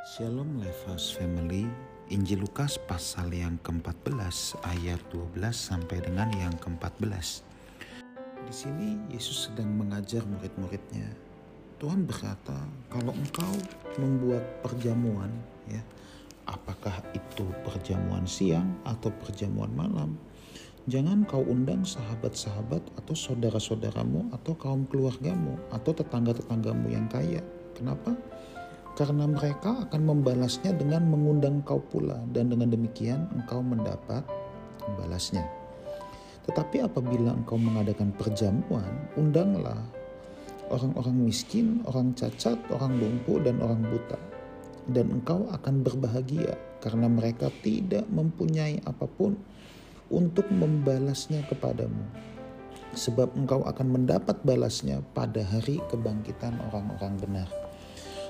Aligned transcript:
Shalom 0.00 0.56
Lifehouse 0.56 1.12
Family, 1.12 1.68
Injil 2.08 2.40
Lukas 2.40 2.80
pasal 2.80 3.36
yang 3.36 3.60
ke-14 3.60 4.56
ayat 4.64 4.96
12 5.12 5.36
sampai 5.52 6.00
dengan 6.00 6.32
yang 6.40 6.56
ke-14. 6.56 7.44
Di 8.48 8.54
sini 8.56 8.96
Yesus 9.12 9.52
sedang 9.52 9.68
mengajar 9.68 10.24
murid-muridnya. 10.24 11.04
Tuhan 11.76 12.08
berkata, 12.08 12.56
kalau 12.88 13.12
engkau 13.12 13.52
membuat 14.00 14.40
perjamuan, 14.64 15.28
ya, 15.68 15.84
apakah 16.48 16.96
itu 17.12 17.44
perjamuan 17.60 18.24
siang 18.24 18.72
atau 18.88 19.12
perjamuan 19.20 19.68
malam, 19.76 20.16
jangan 20.88 21.28
kau 21.28 21.44
undang 21.44 21.84
sahabat-sahabat 21.84 22.80
atau 23.04 23.12
saudara-saudaramu 23.12 24.32
atau 24.32 24.56
kaum 24.56 24.88
keluargamu 24.88 25.60
atau 25.68 25.92
tetangga-tetanggamu 25.92 26.88
yang 26.88 27.04
kaya. 27.12 27.44
Kenapa? 27.76 28.16
Karena 28.98 29.24
mereka 29.26 29.86
akan 29.86 30.02
membalasnya 30.02 30.74
dengan 30.74 31.06
mengundang 31.06 31.62
kau 31.62 31.78
pula 31.78 32.18
dan 32.34 32.50
dengan 32.50 32.74
demikian 32.74 33.30
engkau 33.36 33.62
mendapat 33.62 34.26
balasnya. 34.98 35.46
Tetapi 36.50 36.82
apabila 36.82 37.36
engkau 37.36 37.60
mengadakan 37.60 38.10
perjamuan, 38.16 38.90
undanglah 39.14 39.78
orang-orang 40.72 41.30
miskin, 41.30 41.82
orang 41.86 42.16
cacat, 42.16 42.56
orang 42.74 42.96
lumpuh 42.98 43.38
dan 43.42 43.62
orang 43.62 43.82
buta. 43.86 44.18
Dan 44.90 45.20
engkau 45.20 45.46
akan 45.54 45.86
berbahagia 45.86 46.56
karena 46.82 47.06
mereka 47.06 47.52
tidak 47.62 48.08
mempunyai 48.10 48.82
apa 48.88 49.06
pun 49.06 49.38
untuk 50.10 50.48
membalasnya 50.50 51.46
kepadamu. 51.46 52.02
Sebab 52.98 53.38
engkau 53.38 53.62
akan 53.62 53.86
mendapat 53.86 54.42
balasnya 54.42 54.98
pada 55.14 55.46
hari 55.46 55.78
kebangkitan 55.94 56.58
orang-orang 56.72 57.14
benar. 57.22 57.69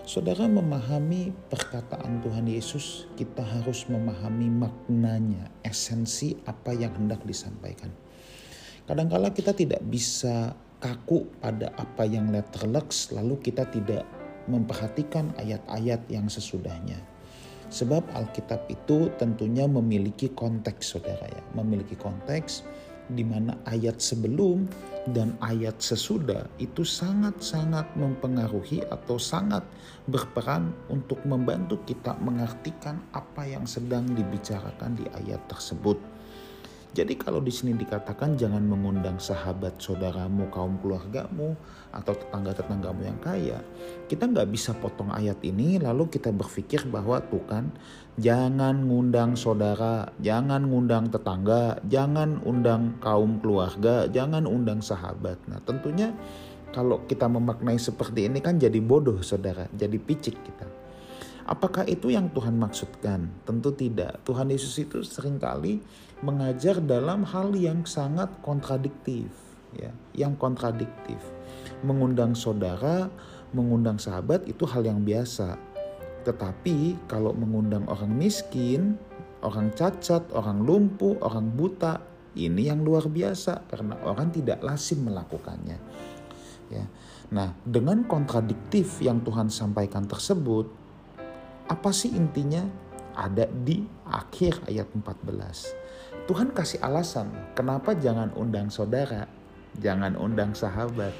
Saudara 0.08 0.48
memahami 0.48 1.28
perkataan 1.52 2.24
Tuhan 2.24 2.48
Yesus, 2.48 3.04
kita 3.20 3.44
harus 3.44 3.84
memahami 3.84 4.48
maknanya, 4.48 5.52
esensi 5.60 6.40
apa 6.48 6.72
yang 6.72 6.96
hendak 6.96 7.20
disampaikan. 7.28 7.92
Kadangkala 8.88 9.30
kita 9.30 9.52
tidak 9.52 9.84
bisa 9.84 10.56
kaku 10.80 11.28
pada 11.38 11.70
apa 11.76 12.08
yang 12.08 12.32
letterlux, 12.32 13.12
lalu 13.12 13.38
kita 13.44 13.68
tidak 13.68 14.08
memperhatikan 14.48 15.36
ayat-ayat 15.36 16.08
yang 16.08 16.26
sesudahnya. 16.26 16.98
Sebab 17.70 18.02
Alkitab 18.16 18.66
itu 18.66 19.14
tentunya 19.14 19.68
memiliki 19.70 20.32
konteks 20.34 20.96
saudara 20.96 21.28
ya, 21.30 21.42
memiliki 21.54 21.94
konteks 21.94 22.66
di 23.12 23.26
mana 23.26 23.58
ayat 23.66 23.98
sebelum 23.98 24.66
dan 25.10 25.34
ayat 25.40 25.80
sesudah 25.80 26.46
itu 26.60 26.84
sangat-sangat 26.84 27.88
mempengaruhi 27.96 28.84
atau 28.92 29.16
sangat 29.16 29.64
berperan 30.06 30.70
untuk 30.92 31.18
membantu 31.24 31.80
kita 31.88 32.14
mengartikan 32.20 33.00
apa 33.16 33.48
yang 33.48 33.64
sedang 33.64 34.04
dibicarakan 34.12 34.94
di 34.94 35.06
ayat 35.24 35.40
tersebut. 35.48 35.96
Jadi 36.90 37.14
kalau 37.14 37.38
di 37.38 37.54
sini 37.54 37.78
dikatakan 37.78 38.34
jangan 38.34 38.66
mengundang 38.66 39.22
sahabat 39.22 39.78
saudaramu, 39.78 40.50
kaum 40.50 40.74
keluargamu, 40.82 41.54
atau 41.90 42.14
tetangga-tetanggamu 42.14 43.02
yang 43.02 43.18
kaya, 43.18 43.58
kita 44.06 44.30
nggak 44.30 44.50
bisa 44.50 44.74
potong 44.78 45.10
ayat 45.10 45.38
ini 45.42 45.82
lalu 45.82 46.06
kita 46.06 46.30
berpikir 46.30 46.86
bahwa 46.86 47.18
tuh 47.22 47.42
kan 47.50 47.70
jangan 48.14 48.86
ngundang 48.86 49.34
saudara, 49.34 50.14
jangan 50.22 50.70
ngundang 50.70 51.10
tetangga, 51.10 51.82
jangan 51.90 52.38
undang 52.46 52.98
kaum 53.02 53.42
keluarga, 53.42 54.06
jangan 54.06 54.46
undang 54.46 54.78
sahabat. 54.78 55.38
Nah 55.50 55.58
tentunya 55.66 56.14
kalau 56.70 57.02
kita 57.10 57.26
memaknai 57.26 57.78
seperti 57.78 58.30
ini 58.30 58.38
kan 58.38 58.58
jadi 58.58 58.78
bodoh 58.78 59.18
saudara, 59.26 59.66
jadi 59.74 59.98
picik 59.98 60.38
kita. 60.46 60.69
Apakah 61.50 61.82
itu 61.90 62.14
yang 62.14 62.30
Tuhan 62.30 62.54
maksudkan? 62.54 63.26
Tentu 63.42 63.74
tidak. 63.74 64.22
Tuhan 64.22 64.54
Yesus 64.54 64.78
itu 64.78 65.02
sering 65.02 65.34
kali 65.42 65.82
mengajar 66.22 66.78
dalam 66.78 67.26
hal 67.26 67.50
yang 67.58 67.82
sangat 67.82 68.30
kontradiktif, 68.38 69.26
ya, 69.74 69.90
yang 70.14 70.38
kontradiktif. 70.38 71.18
Mengundang 71.82 72.38
saudara, 72.38 73.10
mengundang 73.50 73.98
sahabat 73.98 74.46
itu 74.46 74.62
hal 74.62 74.86
yang 74.86 75.02
biasa. 75.02 75.58
Tetapi 76.22 77.10
kalau 77.10 77.34
mengundang 77.34 77.82
orang 77.90 78.14
miskin, 78.14 78.94
orang 79.42 79.74
cacat, 79.74 80.22
orang 80.30 80.62
lumpuh, 80.62 81.18
orang 81.18 81.50
buta, 81.50 81.98
ini 82.38 82.70
yang 82.70 82.86
luar 82.86 83.10
biasa 83.10 83.66
karena 83.66 83.98
orang 84.06 84.30
tidak 84.30 84.62
lazim 84.62 85.02
melakukannya. 85.02 85.78
Ya. 86.70 86.86
Nah, 87.34 87.58
dengan 87.66 88.06
kontradiktif 88.06 89.02
yang 89.02 89.26
Tuhan 89.26 89.50
sampaikan 89.50 90.06
tersebut, 90.06 90.70
apa 91.70 91.94
sih 91.94 92.10
intinya? 92.10 92.66
Ada 93.14 93.46
di 93.46 93.86
akhir 94.06 94.66
ayat 94.66 94.90
14. 94.90 96.26
Tuhan 96.26 96.50
kasih 96.50 96.82
alasan 96.82 97.30
kenapa 97.54 97.94
jangan 97.94 98.34
undang 98.34 98.70
saudara, 98.70 99.30
jangan 99.78 100.18
undang 100.18 100.54
sahabat, 100.54 101.14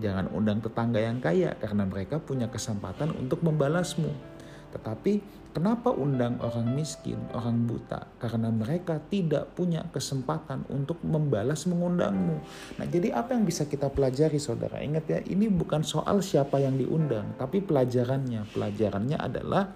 jangan 0.00 0.28
undang 0.32 0.64
tetangga 0.64 1.00
yang 1.00 1.20
kaya 1.20 1.52
karena 1.60 1.84
mereka 1.84 2.16
punya 2.16 2.48
kesempatan 2.48 3.12
untuk 3.16 3.44
membalasmu. 3.44 4.33
Tetapi 4.74 5.12
kenapa 5.54 5.94
undang 5.94 6.42
orang 6.42 6.74
miskin, 6.74 7.16
orang 7.30 7.62
buta? 7.70 8.10
Karena 8.18 8.50
mereka 8.50 8.98
tidak 8.98 9.54
punya 9.54 9.86
kesempatan 9.94 10.66
untuk 10.66 10.98
membalas 11.06 11.70
mengundangmu. 11.70 12.42
Nah, 12.82 12.86
jadi 12.90 13.14
apa 13.14 13.38
yang 13.38 13.46
bisa 13.46 13.70
kita 13.70 13.86
pelajari 13.86 14.42
Saudara? 14.42 14.82
Ingat 14.82 15.04
ya, 15.06 15.18
ini 15.22 15.46
bukan 15.46 15.86
soal 15.86 16.20
siapa 16.26 16.58
yang 16.58 16.74
diundang, 16.74 17.38
tapi 17.38 17.62
pelajarannya. 17.62 18.50
Pelajarannya 18.50 19.18
adalah 19.22 19.70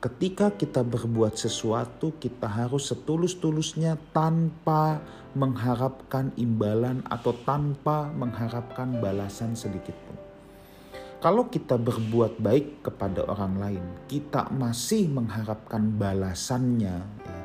ketika 0.00 0.56
kita 0.56 0.80
berbuat 0.80 1.36
sesuatu, 1.36 2.16
kita 2.16 2.48
harus 2.48 2.88
setulus-tulusnya 2.88 4.00
tanpa 4.16 5.04
mengharapkan 5.36 6.32
imbalan 6.40 7.04
atau 7.12 7.36
tanpa 7.44 8.08
mengharapkan 8.16 8.96
balasan 9.04 9.52
sedikit 9.52 9.92
pun. 10.08 10.25
Kalau 11.26 11.50
kita 11.50 11.74
berbuat 11.74 12.38
baik 12.38 12.86
kepada 12.86 13.26
orang 13.26 13.58
lain, 13.58 13.82
kita 14.06 14.46
masih 14.54 15.10
mengharapkan 15.10 15.82
balasannya, 15.98 17.02
ya, 17.02 17.38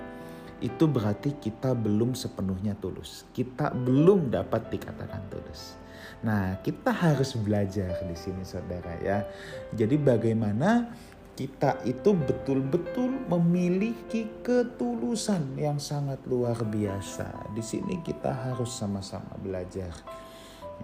itu 0.61 0.85
berarti 0.85 1.33
kita 1.41 1.73
belum 1.73 2.13
sepenuhnya 2.13 2.77
tulus. 2.77 3.25
Kita 3.33 3.73
belum 3.73 4.29
dapat 4.29 4.69
dikatakan 4.69 5.25
tulus. 5.33 5.81
Nah, 6.21 6.61
kita 6.61 6.93
harus 6.93 7.33
belajar 7.33 8.05
di 8.05 8.13
sini, 8.13 8.45
saudara, 8.45 9.01
ya. 9.01 9.25
Jadi, 9.73 9.97
bagaimana 9.97 10.93
kita 11.33 11.81
itu 11.81 12.13
betul-betul 12.13 13.33
memiliki 13.33 14.29
ketulusan 14.45 15.57
yang 15.57 15.81
sangat 15.81 16.21
luar 16.29 16.61
biasa. 16.69 17.49
Di 17.57 17.65
sini 17.65 17.97
kita 18.05 18.29
harus 18.29 18.77
sama-sama 18.77 19.33
belajar. 19.41 19.89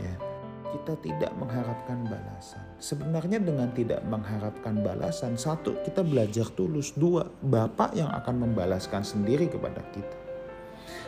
Ya. 0.01 0.17
Kita 0.67 0.99
tidak 0.99 1.31
mengharapkan 1.39 2.03
balasan. 2.05 2.63
Sebenarnya 2.77 3.39
dengan 3.39 3.71
tidak 3.71 4.03
mengharapkan 4.03 4.83
balasan, 4.83 5.39
satu 5.39 5.79
kita 5.87 6.03
belajar 6.03 6.47
tulus, 6.53 6.91
dua 6.93 7.25
Bapak 7.41 7.95
yang 7.95 8.11
akan 8.11 8.47
membalaskan 8.47 9.01
sendiri 9.01 9.47
kepada 9.47 9.79
kita. 9.95 10.17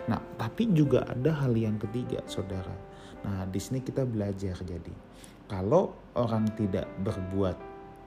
Nah, 0.07 0.19
tapi 0.39 0.71
juga 0.71 1.05
ada 1.05 1.35
hal 1.43 1.53
yang 1.53 1.75
ketiga, 1.77 2.23
Saudara. 2.25 2.73
Nah, 3.27 3.43
di 3.45 3.59
sini 3.59 3.83
kita 3.83 4.07
belajar 4.07 4.55
jadi 4.63 4.95
kalau 5.49 5.97
orang 6.13 6.45
tidak 6.53 6.85
berbuat 7.01 7.57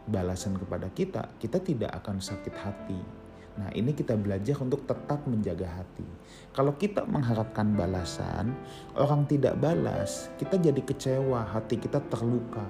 balasan 0.06 0.54
kepada 0.54 0.86
kita, 0.94 1.26
kita 1.42 1.58
tidak 1.58 1.90
akan 1.98 2.22
sakit 2.22 2.54
hati. 2.54 3.21
Nah, 3.52 3.68
ini 3.76 3.92
kita 3.92 4.16
belajar 4.16 4.56
untuk 4.64 4.88
tetap 4.88 5.28
menjaga 5.28 5.68
hati. 5.68 6.06
Kalau 6.56 6.72
kita 6.76 7.04
mengharapkan 7.04 7.76
balasan, 7.76 8.56
orang 8.96 9.28
tidak 9.28 9.60
balas, 9.60 10.32
kita 10.40 10.56
jadi 10.56 10.80
kecewa, 10.80 11.44
hati 11.52 11.76
kita 11.76 12.00
terluka. 12.08 12.64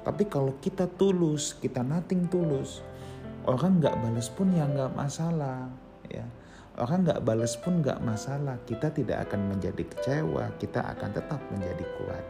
Tapi 0.00 0.24
kalau 0.32 0.56
kita 0.64 0.88
tulus, 0.96 1.52
kita 1.60 1.84
nating 1.84 2.32
tulus, 2.32 2.80
orang 3.44 3.80
nggak 3.80 3.92
balas 3.92 4.32
pun 4.32 4.48
ya 4.56 4.64
nggak 4.64 4.96
masalah, 4.96 5.68
ya. 6.08 6.24
Orang 6.80 7.04
nggak 7.04 7.20
balas 7.28 7.52
pun 7.60 7.84
nggak 7.84 8.00
masalah. 8.00 8.56
Kita 8.64 8.88
tidak 8.88 9.28
akan 9.28 9.52
menjadi 9.52 9.84
kecewa, 9.84 10.56
kita 10.56 10.80
akan 10.96 11.12
tetap 11.12 11.40
menjadi 11.52 11.84
kuat. 12.00 12.24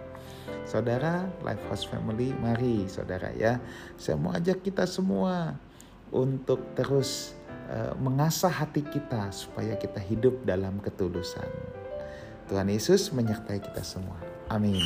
Saudara, 0.67 1.31
Life 1.47 1.63
House 1.71 1.87
Family, 1.87 2.35
mari 2.35 2.91
saudara 2.91 3.31
ya. 3.35 3.63
Saya 3.95 4.19
mau 4.19 4.35
ajak 4.35 4.67
kita 4.67 4.87
semua 4.91 5.55
untuk 6.11 6.75
terus 6.75 7.39
mengasah 7.97 8.53
hati 8.53 8.85
kita 8.85 9.33
supaya 9.33 9.73
kita 9.81 9.97
hidup 9.97 10.45
dalam 10.45 10.77
ketulusan. 10.85 11.49
Tuhan 12.53 12.69
Yesus 12.69 13.09
menyertai 13.17 13.65
kita 13.65 13.81
semua. 13.81 14.21
Amin. 14.53 14.85